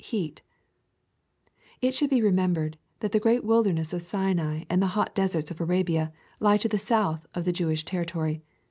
heat"] 0.03 0.41
It 1.79 1.93
should 1.93 2.09
be 2.09 2.23
remembered, 2.23 2.75
that 3.01 3.11
the 3.11 3.19
great 3.19 3.43
wilderness 3.43 3.93
of 3.93 4.01
Sinai 4.01 4.63
and 4.67 4.81
the 4.81 4.87
hot 4.97 5.13
deserts 5.13 5.51
of 5.51 5.61
Arabia, 5.61 6.11
lie 6.39 6.57
to 6.57 6.67
the 6.67 6.79
South 6.79 7.27
of 7.35 7.45
the 7.45 7.53
Jewish 7.53 7.85
territory. 7.85 8.41